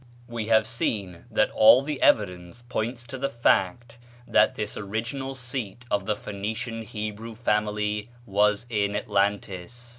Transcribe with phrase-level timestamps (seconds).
[0.27, 5.85] We have seen that all the evidence points to the fact that this original seat
[5.91, 9.89] of the Phoenician Hebrew family was in Atlantis.